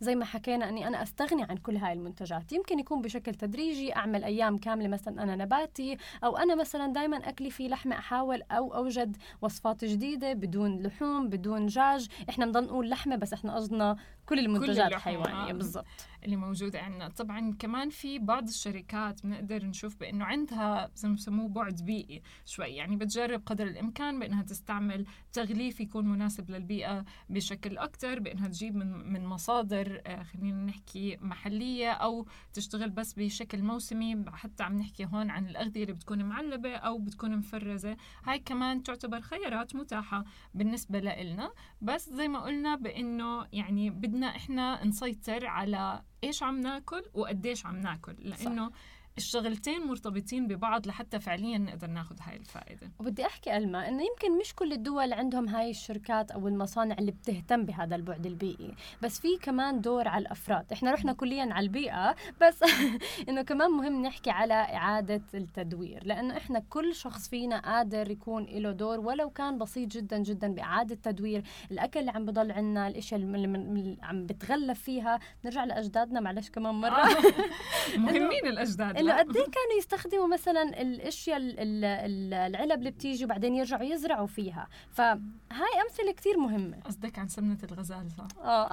زي 0.00 0.14
ما 0.14 0.24
حكينا 0.24 0.68
أني 0.68 0.86
أنا 0.86 1.02
أستغني 1.02 1.42
عن 1.42 1.56
كل 1.56 1.76
هاي 1.76 1.92
المنتجات. 1.92 2.52
يمكن 2.52 2.78
يكون 2.78 3.02
بشكل 3.02 3.34
تدريجي 3.34 3.96
أعمل 3.96 4.24
أيام 4.24 4.58
كاملة 4.58 4.88
مثلا 4.88 5.22
أنا 5.22 5.36
نباتي 5.36 5.96
أو 6.24 6.36
أنا 6.36 6.54
مثلا 6.54 6.92
دايما 6.92 7.16
أكلي 7.16 7.50
فيه 7.50 7.68
لحمة 7.68 7.98
أحاول 7.98 8.42
أو 8.50 8.74
أوجد 8.74 9.16
وصفات 9.42 9.84
جديدة 9.84 10.32
بدون 10.32 10.82
لحوم 10.82 11.28
بدون 11.28 11.66
دجاج. 11.66 12.08
إحنا 12.28 12.46
بنضل 12.46 12.64
نقول 12.64 12.90
لحمة 12.90 13.16
بس 13.16 13.32
إحنا 13.32 13.54
قصدنا 13.54 13.96
كل 14.26 14.38
المنتجات 14.38 14.70
اللحوم، 14.70 14.92
الحيوانية 14.96 15.50
آه. 15.50 15.52
بالضبط. 15.52 15.86
اللي 16.24 16.36
موجودة 16.36 16.80
عندنا. 16.80 17.08
طبعا 17.08 17.54
كمان 17.58 17.90
في 17.90 18.18
بعض 18.18 18.48
الشركات 18.48 19.26
بنقدر 19.26 19.64
نشوف 19.64 19.96
بأنه 19.96 20.24
عندها 20.24 20.90
زي 20.94 21.08
ما 21.08 21.14
بسموه 21.14 21.48
بعد 21.48 21.82
بيئي 21.82 22.22
شوي. 22.46 22.66
يعني 22.66 22.96
بتجرب 22.96 23.42
قدر 23.46 23.66
الإمكان 23.66 24.18
بأنها 24.18 24.42
تستعمل 24.42 25.06
تغليف 25.32 25.80
يكون 25.80 26.08
مناسب 26.08 26.50
للبيئة 26.50 27.04
بشكل 27.28 27.78
أكتر 27.78 28.20
بأنها 28.20 28.48
تجيب 28.48 28.76
من, 28.76 29.12
من 29.12 29.26
مصادر 29.26 30.02
آه، 30.06 30.22
خلينا 30.22 30.64
نحكي 30.64 31.16
محلية 31.20 31.90
أو 31.90 32.26
تشتغل 32.52 32.90
بس 32.90 33.12
بشكل 33.12 33.62
موسمي. 33.62 34.24
حتى 34.32 34.62
عم 34.62 34.78
نحكي 34.78 35.04
هون 35.04 35.30
عن 35.30 35.48
الأغذية 35.48 35.82
اللي 35.82 35.92
بتكون 35.92 36.24
معلبة 36.24 36.76
أو 36.76 36.98
بتكون 36.98 37.36
مفرزة. 37.36 37.96
هاي 38.24 38.38
كمان 38.38 38.82
تعتبر 38.82 39.20
خيارات 39.20 39.76
متاحة 39.76 40.24
بالنسبة 40.54 40.98
لإلنا. 40.98 41.50
بس 41.82 42.10
زي 42.10 42.28
ما 42.28 42.40
قلنا 42.40 42.76
بأنه 42.76 43.46
يعني 43.52 43.90
بدنا 43.90 44.15
إحنا 44.24 44.84
نسيطر 44.84 45.46
على 45.46 46.02
إيش 46.24 46.42
عم 46.42 46.60
ناكل 46.60 47.02
وقديش 47.14 47.66
عم 47.66 47.76
ناكل 47.76 48.14
لأنه 48.18 48.70
الشغلتين 49.18 49.86
مرتبطين 49.86 50.46
ببعض 50.46 50.86
لحتى 50.86 51.20
فعليا 51.20 51.58
نقدر 51.58 51.86
ناخذ 51.86 52.16
هاي 52.22 52.36
الفائدة. 52.36 52.90
وبدي 53.00 53.26
أحكي 53.26 53.56
ألما 53.56 53.88
إنه 53.88 54.02
يمكن 54.02 54.38
مش 54.38 54.54
كل 54.54 54.72
الدول 54.72 55.12
عندهم 55.12 55.48
هاي 55.48 55.70
الشركات 55.70 56.30
أو 56.30 56.48
المصانع 56.48 56.96
اللي 56.98 57.10
بتهتم 57.12 57.64
بهذا 57.64 57.96
البعد 57.96 58.26
البيئي 58.26 58.74
بس 59.02 59.20
في 59.20 59.28
كمان 59.42 59.80
دور 59.80 60.08
على 60.08 60.22
الأفراد. 60.22 60.72
إحنا 60.72 60.92
رحنا 60.92 61.12
كليا 61.12 61.48
على 61.54 61.66
البيئة 61.66 62.16
بس 62.40 62.60
إنه 63.28 63.42
كمان 63.42 63.70
مهم 63.70 64.02
نحكي 64.02 64.30
على 64.30 64.54
إعادة 64.54 65.22
التدوير 65.34 66.04
لأنه 66.04 66.36
إحنا 66.36 66.62
كل 66.70 66.94
شخص 66.94 67.28
فينا 67.28 67.58
قادر 67.58 68.10
يكون 68.10 68.44
له 68.44 68.72
دور 68.72 69.00
ولو 69.00 69.30
كان 69.30 69.58
بسيط 69.58 69.88
جدا 69.88 70.18
جدا 70.18 70.48
بإعادة 70.48 70.94
تدوير 70.94 71.42
الأكل 71.70 72.00
اللي 72.00 72.10
عم 72.10 72.24
بضل 72.26 72.52
عنا 72.52 72.88
الإشياء 72.88 73.20
اللي 73.20 73.96
عم 74.02 74.26
بتغلف 74.26 74.80
فيها. 74.80 75.18
نرجع 75.44 75.64
لأجدادنا 75.64 76.20
معلش 76.20 76.50
كمان 76.50 76.74
مرة. 76.74 77.04
مهمين 77.96 78.46
الأجداد. 78.46 79.05
انه؟ 79.12 79.18
قد 79.22 79.36
إيه 79.36 79.44
كانوا 79.44 79.78
يستخدموا 79.78 80.26
مثلا 80.26 80.62
الأشياء 80.82 81.36
ال- 81.36 81.58
ال- 81.60 81.84
ال- 81.84 82.34
العلب 82.34 82.78
اللي 82.78 82.90
بتيجي 82.90 83.24
وبعدين 83.24 83.54
يرجعوا 83.54 83.82
يزرعوا 83.82 84.26
فيها 84.26 84.68
فهاي 84.92 85.80
أمثلة 85.88 86.12
كثير 86.12 86.38
مهمة 86.38 86.80
قصدك 86.80 87.18
عن 87.18 87.28
سمنة 87.28 87.58
الغزال 87.70 88.06
صح؟ 88.18 88.28
آه 88.44 88.70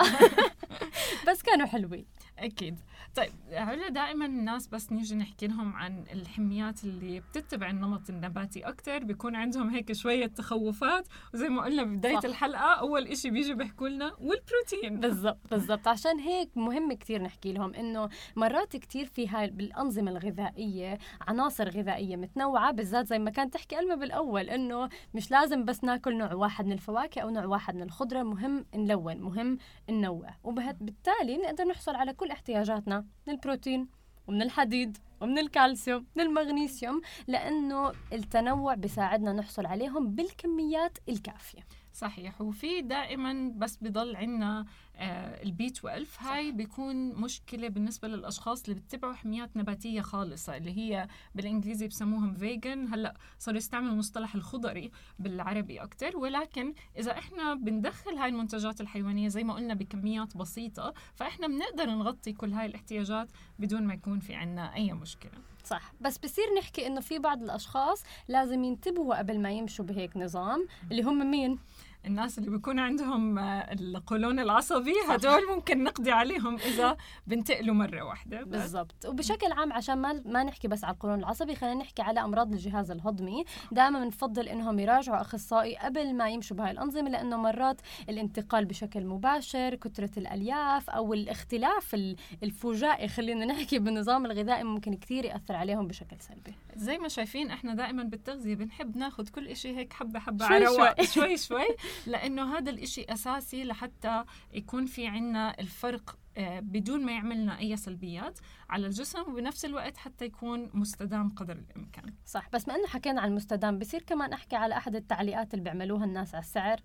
بس 1.27 1.41
كانوا 1.41 1.65
حلوين 1.67 2.05
أكيد. 2.39 2.79
طيب 3.15 3.31
علا 3.51 3.89
دائما 3.89 4.25
الناس 4.25 4.67
بس 4.67 4.91
نيجي 4.91 5.15
نحكي 5.15 5.47
لهم 5.47 5.73
عن 5.75 6.03
الحميات 6.13 6.83
اللي 6.83 7.19
بتتبع 7.19 7.69
النمط 7.69 8.09
النباتي 8.09 8.67
أكتر. 8.67 9.03
بيكون 9.03 9.35
عندهم 9.35 9.69
هيك 9.69 9.91
شوية 9.91 10.25
تخوفات. 10.27 11.07
وزي 11.33 11.49
ما 11.49 11.63
قلنا 11.63 11.83
ببداية 11.83 12.19
صح. 12.19 12.25
الحلقة 12.25 12.73
أول 12.73 13.07
إشي 13.07 13.29
بيجي 13.29 13.53
بيحكوا 13.53 13.89
لنا 13.89 14.13
والبروتين. 14.19 14.99
بالضبط 14.99 15.37
بالضبط. 15.51 15.87
عشان 15.87 16.19
هيك 16.19 16.57
مهم 16.57 16.93
كثير 16.93 17.21
نحكي 17.21 17.53
لهم 17.53 17.73
إنه 17.73 18.09
مرات 18.35 18.77
كثير 18.77 19.05
في 19.05 19.27
هاي 19.27 19.49
بالأنظمة 19.49 20.11
الغذائية 20.11 20.97
عناصر 21.21 21.69
غذائية 21.69 22.15
متنوعة 22.15 22.71
بالذات 22.71 23.07
زي 23.07 23.19
ما 23.19 23.29
كانت 23.29 23.53
تحكي 23.53 23.79
الما 23.79 23.95
بالأول 23.95 24.49
إنه 24.49 24.89
مش 25.13 25.31
لازم 25.31 25.65
بس 25.65 25.83
ناكل 25.83 26.17
نوع 26.17 26.33
واحد 26.33 26.65
من 26.65 26.71
الفواكه 26.71 27.21
أو 27.21 27.29
نوع 27.29 27.45
واحد 27.45 27.75
من 27.75 27.83
الخضرة. 27.83 28.23
مهم 28.23 28.65
نلون 28.75 29.17
مهم 29.17 29.57
ننوع. 29.89 30.35
وبالتالي 30.43 31.37
نقدر 31.37 31.63
نحصل 31.63 31.95
على 31.95 32.13
كل 32.13 32.22
احتياجاتنا 32.31 33.05
من 33.27 33.33
البروتين 33.33 33.87
ومن 34.27 34.41
الحديد 34.41 34.97
ومن 35.21 35.39
الكالسيوم 35.39 36.05
من 36.15 36.23
المغنيسيوم 36.23 37.01
لأنه 37.27 37.91
التنوع 38.13 38.73
بيساعدنا 38.73 39.33
نحصل 39.33 39.65
عليهم 39.65 40.15
بالكميات 40.15 40.97
الكافية. 41.09 41.61
صحيح. 41.93 42.41
وفي 42.41 42.81
دائما 42.81 43.51
بس 43.55 43.77
بضل 43.81 44.15
عنا 44.15 44.65
آه 44.95 45.43
ال 45.43 45.67
B12 45.67 46.05
هاي 46.19 46.51
بيكون 46.51 47.15
مشكلة 47.15 47.67
بالنسبة 47.67 48.07
للأشخاص 48.07 48.63
اللي 48.63 48.79
بتتبعوا 48.79 49.13
حميات 49.13 49.57
نباتية 49.57 50.01
خالصة 50.01 50.57
اللي 50.57 50.77
هي 50.77 51.07
بالإنجليزي 51.35 51.87
بسموهم 51.87 52.33
vegan 52.33 52.93
هلأ 52.93 53.13
صاروا 53.39 53.57
يستعملوا 53.57 53.91
المصطلح 53.93 54.35
الخضري 54.35 54.91
بالعربي 55.19 55.81
أكتر. 55.81 56.17
ولكن 56.17 56.73
إذا 56.97 57.11
إحنا 57.11 57.53
بندخل 57.53 58.17
هاي 58.17 58.29
المنتجات 58.29 58.81
الحيوانية 58.81 59.27
زي 59.27 59.43
ما 59.43 59.53
قلنا 59.53 59.73
بكميات 59.73 60.37
بسيطة 60.37 60.93
فإحنا 61.15 61.47
بنقدر 61.47 61.85
نغطي 61.89 62.33
كل 62.33 62.53
هاي 62.53 62.65
الاحتياجات 62.65 63.31
بدون 63.59 63.83
ما 63.87 63.93
يكون 63.93 64.19
في 64.19 64.35
عنا 64.35 64.75
أي 64.75 64.93
مشكلة. 64.93 65.52
صح. 65.63 65.93
بس 66.01 66.17
بصير 66.17 66.45
نحكي 66.59 66.87
إنه 66.87 67.01
في 67.01 67.19
بعض 67.19 67.43
الأشخاص 67.43 68.03
لازم 68.27 68.63
ينتبهوا 68.63 69.17
قبل 69.17 69.39
ما 69.39 69.51
يمشوا 69.51 69.85
بهيك 69.85 70.17
نظام 70.17 70.67
اللي 70.91 71.03
هم 71.03 71.31
مين؟ 71.31 71.59
الناس 72.05 72.37
اللي 72.39 72.49
بيكون 72.49 72.79
عندهم 72.79 73.39
آه، 73.39 73.73
القولون 73.73 74.39
العصبي 74.39 74.93
هدول 75.09 75.47
ممكن 75.55 75.83
نقضي 75.83 76.11
عليهم 76.11 76.55
إذا 76.55 76.97
بنتقلوا 77.27 77.75
مرة 77.75 78.01
واحدة. 78.01 78.43
بس 78.43 78.61
بالضبط. 78.61 79.05
وبشكل 79.05 79.51
عام 79.51 79.73
عشان 79.73 79.97
ما 79.97 80.21
ما 80.25 80.43
نحكي 80.43 80.67
بس 80.67 80.83
على 80.83 80.93
القولون 80.93 81.19
العصبي 81.19 81.55
خلينا 81.55 81.75
نحكي 81.75 82.01
على 82.01 82.19
أمراض 82.19 82.51
الجهاز 82.51 82.91
الهضمي. 82.91 83.45
دائما 83.71 83.99
بنفضل 84.03 84.47
إنهم 84.47 84.79
يراجعوا 84.79 85.21
أخصائي 85.21 85.77
قبل 85.77 86.13
ما 86.15 86.29
يمشوا 86.29 86.57
بهاي 86.57 86.71
الأنظمة 86.71 87.09
لأنه 87.09 87.37
مرات 87.37 87.81
الانتقال 88.09 88.65
بشكل 88.65 89.05
مباشر 89.05 89.75
كثرة 89.75 90.19
الألياف 90.19 90.89
أو 90.89 91.13
الاختلاف 91.13 91.93
ال- 91.95 92.15
الفجائي 92.43 93.07
خلينا 93.07 93.45
نحكي 93.45 93.79
بالنظام 93.79 94.25
الغذائي 94.25 94.63
ممكن 94.63 94.93
كثير 94.93 95.25
يأثر 95.25 95.55
عليهم 95.55 95.87
بشكل 95.87 96.15
سلبي. 96.19 96.53
زي 96.75 96.97
ما 96.97 97.07
شايفين 97.07 97.51
إحنا 97.51 97.73
دائما 97.75 98.03
بالتغذية 98.03 98.55
بنحب 98.55 98.97
ناخذ 98.97 99.27
كل 99.27 99.47
إشي 99.47 99.77
هيك 99.77 99.93
حبة 99.93 100.19
شوي 100.19 100.47
على 100.47 100.65
شوي. 100.75 101.05
شوي 101.05 101.37
شوي. 101.37 101.67
لأنه 102.07 102.57
هذا 102.57 102.69
الإشي 102.71 103.03
أساسي 103.09 103.63
لحتى 103.63 104.23
يكون 104.53 104.85
في 104.85 105.07
عنا 105.07 105.59
الفرق 105.59 106.17
آه، 106.37 106.59
بدون 106.59 107.05
ما 107.05 107.11
يعملنا 107.11 107.59
أي 107.59 107.77
سلبيات 107.77 108.39
على 108.69 108.87
الجسم 108.87 109.21
وبنفس 109.21 109.65
الوقت 109.65 109.97
حتى 109.97 110.25
يكون 110.25 110.69
مستدام 110.73 111.29
قدر 111.29 111.53
الإمكان. 111.53 112.13
صح 112.25 112.49
بس 112.53 112.67
ما 112.67 112.75
إنه 112.75 112.87
حكينا 112.87 113.21
عن 113.21 113.29
المستدام 113.29 113.79
بصير 113.79 114.03
كمان 114.03 114.33
أحكي 114.33 114.55
على 114.55 114.77
أحد 114.77 114.95
التعليقات 114.95 115.53
اللي 115.53 115.63
بيعملوها 115.63 116.05
الناس 116.05 116.35
على 116.35 116.43
السعر. 116.43 116.79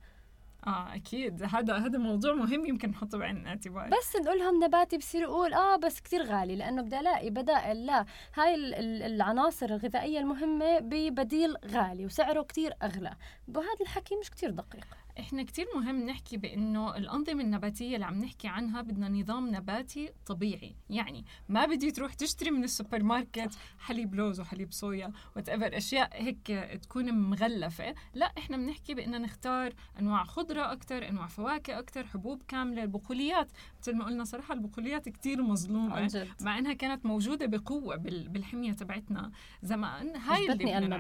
آه 0.66 0.94
أكيد. 0.94 1.42
هذا 1.42 1.76
هذا 1.76 1.98
موضوع 1.98 2.34
مهم 2.34 2.66
يمكن 2.66 2.88
نحطه 2.90 3.18
بعين 3.18 3.36
الاعتبار. 3.36 3.88
بس 3.88 4.16
نقول 4.16 4.38
لهم 4.38 4.64
نباتي 4.64 4.98
بصير 4.98 5.22
يقول 5.22 5.54
آه 5.54 5.76
بس 5.76 6.00
كتير 6.00 6.22
غالي 6.22 6.56
لأنه 6.56 6.82
بدي 6.82 7.00
الاقي 7.00 7.30
بدائل 7.30 7.86
لا. 7.86 8.04
هاي 8.34 8.54
ال- 8.54 8.74
ال- 8.74 9.02
العناصر 9.02 9.66
الغذائية 9.66 10.18
المهمة 10.18 10.78
ببديل 10.78 11.56
غالي 11.66 12.06
وسعره 12.06 12.42
كتير 12.42 12.72
أغلى. 12.82 13.12
وهذا 13.48 13.80
الحكي 13.80 14.16
مش 14.16 14.30
كتير 14.30 14.50
دقيق. 14.50 14.86
إحنا 15.18 15.42
كتير 15.42 15.66
مهم 15.76 16.06
نحكي 16.06 16.36
بإنه 16.36 16.96
الأنظمة 16.96 17.42
النباتية 17.42 17.94
اللي 17.94 18.06
عم 18.06 18.14
نحكي 18.24 18.48
عنها 18.48 18.82
بدنا 18.82 19.08
نظام 19.08 19.54
نباتي 19.54 20.10
طبيعي. 20.26 20.74
يعني 20.90 21.24
ما 21.48 21.66
بدي 21.66 21.90
تروح 21.90 22.14
تشتري 22.14 22.50
من 22.50 22.64
السوبر 22.64 23.02
ماركت 23.02 23.58
حليب 23.78 24.14
لوز 24.14 24.40
وحليب 24.40 24.72
صويا 24.72 25.12
وأشياء 25.36 26.22
هيك 26.22 26.46
تكون 26.82 27.14
مغلفة. 27.14 27.94
لا 28.14 28.26
إحنا 28.38 28.56
بنحكي 28.56 28.94
بان 28.94 29.22
نختار 29.22 29.72
أنواع 30.00 30.24
خضرة 30.24 30.72
أكثر 30.72 31.08
أنواع 31.08 31.26
فواكه 31.26 31.78
أكثر 31.78 32.06
حبوب 32.06 32.42
كاملة 32.48 32.82
البقوليات. 32.82 33.48
مثل 33.80 33.96
ما 33.96 34.04
قلنا 34.04 34.24
صراحة 34.24 34.54
البقوليات 34.54 35.08
كتير 35.08 35.42
مظلومة 35.42 35.96
مع 36.40 36.58
إنها 36.58 36.72
كانت 36.72 37.06
موجودة 37.06 37.46
بقوة 37.46 37.96
بال- 37.96 38.28
بالحمية 38.28 38.72
تبعتنا 38.72 39.30
زمان. 39.62 40.16
هاي 40.16 40.42
اللي 40.42 40.54
بدنا 40.54 40.78
ألما 40.78 40.96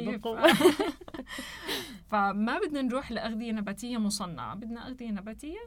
كيف؟ 0.00 0.20
بقوه 0.20 0.46
فما 2.10 2.58
بدنا 2.58 2.82
نروح 2.82 3.12
لأغذية 3.12 3.52
نباتية 3.52 3.98
مصنعة 3.98 4.54
بدنا 4.54 4.86
أغذية 4.86 5.10
نباتية 5.10 5.60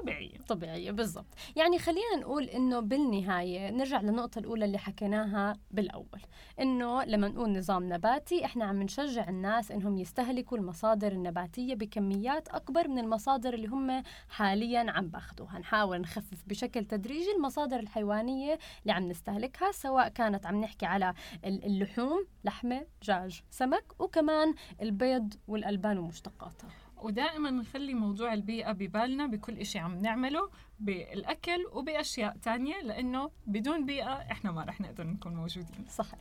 طبيعية. 0.00 0.38
طبيعية 0.48 0.90
بالضبط. 0.90 1.34
يعني 1.56 1.78
خلينا 1.78 2.16
نقول 2.20 2.44
إنه 2.44 2.80
بالنهاية 2.80 3.70
نرجع 3.70 4.00
للنقطة 4.00 4.38
الأولى 4.38 4.64
اللي 4.64 4.78
حكيناها 4.78 5.56
بالأول 5.70 6.20
إنه 6.60 7.04
لما 7.04 7.28
نقول 7.28 7.58
نظام 7.58 7.92
نباتي 7.92 8.44
إحنا 8.44 8.64
عم 8.64 8.82
نشجع 8.82 9.28
الناس 9.28 9.70
إنهم 9.70 9.98
يستهلكوا 9.98 10.58
المصادر 10.58 11.12
النباتية 11.12 11.74
بكميات 11.74 12.48
أكبر 12.48 12.88
من 12.88 12.98
المصادر 12.98 13.54
اللي 13.54 13.66
هم 13.68 14.02
حاليا 14.28 14.90
عم 14.90 15.08
بأخذوها. 15.08 15.58
نحاول 15.58 16.00
نخفف 16.00 16.44
بشكل 16.46 16.84
تدريجي 16.84 17.32
المصادر 17.36 17.78
الحيوانية 17.80 18.58
اللي 18.82 18.92
عم 18.92 19.08
نستهلكها 19.08 19.72
سواء 19.72 20.08
كانت 20.08 20.46
عم 20.46 20.60
نحكي 20.60 20.86
على 20.86 21.14
اللحوم 21.44 22.26
لحمة 22.44 22.86
دجاج 23.02 23.42
سمك 23.50 23.84
وكمان 24.00 24.54
البيض 24.82 25.34
والألبان 25.48 25.98
ومشتقاتها. 25.98 26.68
ودائما 27.06 27.50
نخلي 27.50 27.94
موضوع 27.94 28.32
البيئة 28.32 28.72
ببالنا 28.72 29.26
بكل 29.26 29.58
إشي 29.58 29.78
عم 29.78 29.98
نعمله 29.98 30.50
بالأكل 30.80 31.66
وبأشياء 31.72 32.36
تانية 32.36 32.82
لأنه 32.82 33.30
بدون 33.46 33.86
بيئة 33.86 34.12
إحنا 34.12 34.50
ما 34.50 34.64
رح 34.64 34.80
نقدر 34.80 35.06
نكون 35.06 35.34
موجودين. 35.34 35.86
صحيح. 35.90 36.18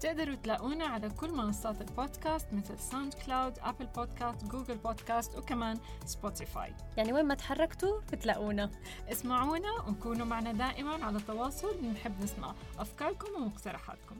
تقدروا 0.00 0.34
تلاقونا 0.34 0.84
على 0.84 1.10
كل 1.10 1.32
منصات 1.32 1.80
البودكاست 1.80 2.52
مثل 2.52 2.78
SoundCloud، 2.78 3.58
Apple 3.58 3.86
Podcast، 3.86 4.44
Google 4.44 4.76
Podcast 4.76 5.38
وكمان 5.38 5.78
Spotify 6.04 6.74
يعني 6.96 7.12
وين 7.12 7.24
ما 7.24 7.34
تحركتوا 7.34 8.00
بتلاقونا. 8.12 8.70
اسمعونا 9.12 9.72
وكونوا 9.88 10.26
معنا 10.26 10.52
دائما 10.52 11.04
على 11.04 11.20
تواصل 11.20 11.80
بنحب 11.82 12.22
نسمع 12.22 12.54
أفكاركم 12.78 13.42
ومقترحاتكم. 13.42 14.16